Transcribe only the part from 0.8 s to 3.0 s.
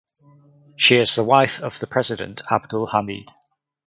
is the wife of the President Abdul